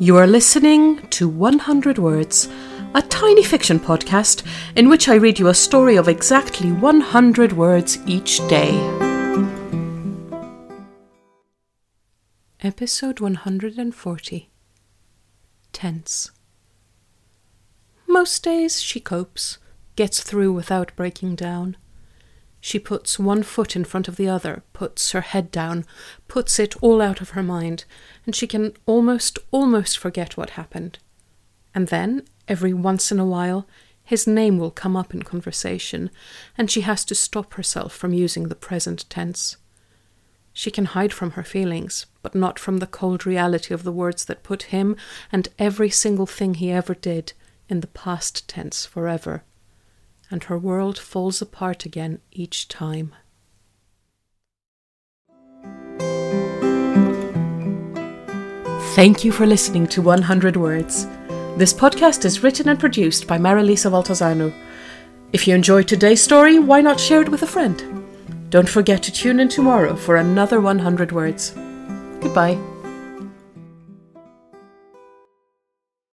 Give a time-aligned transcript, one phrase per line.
[0.00, 2.48] You are listening to 100 Words,
[2.94, 4.46] a tiny fiction podcast
[4.76, 8.70] in which I read you a story of exactly 100 words each day.
[12.60, 14.50] Episode 140
[15.72, 16.30] Tense.
[18.06, 19.58] Most days she copes,
[19.96, 21.76] gets through without breaking down.
[22.60, 25.84] She puts one foot in front of the other, puts her head down,
[26.26, 27.84] puts it all out of her mind,
[28.26, 30.98] and she can almost, almost forget what happened.
[31.74, 33.66] And then, every once in a while,
[34.02, 36.10] his name will come up in conversation,
[36.56, 39.56] and she has to stop herself from using the present tense.
[40.52, 44.24] She can hide from her feelings, but not from the cold reality of the words
[44.24, 44.96] that put him
[45.30, 47.32] and every single thing he ever did
[47.68, 49.44] in the past tense forever
[50.30, 53.14] and her world falls apart again each time.
[58.94, 61.06] Thank you for listening to 100 Words.
[61.56, 64.52] This podcast is written and produced by Marilisa Valtazano.
[65.32, 68.06] If you enjoyed today's story, why not share it with a friend?
[68.50, 71.50] Don't forget to tune in tomorrow for another 100 Words.
[72.20, 72.58] Goodbye.